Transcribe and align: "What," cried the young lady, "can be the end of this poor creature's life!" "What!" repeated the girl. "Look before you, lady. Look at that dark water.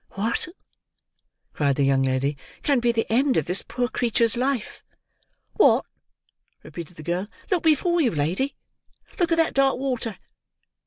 "What," 0.15 0.47
cried 1.53 1.75
the 1.75 1.83
young 1.83 2.01
lady, 2.01 2.35
"can 2.63 2.79
be 2.79 2.91
the 2.91 3.05
end 3.07 3.37
of 3.37 3.45
this 3.45 3.61
poor 3.61 3.87
creature's 3.87 4.35
life!" 4.35 4.83
"What!" 5.53 5.85
repeated 6.63 6.97
the 6.97 7.03
girl. 7.03 7.27
"Look 7.51 7.61
before 7.61 8.01
you, 8.01 8.09
lady. 8.09 8.55
Look 9.19 9.31
at 9.31 9.37
that 9.37 9.53
dark 9.53 9.77
water. 9.77 10.17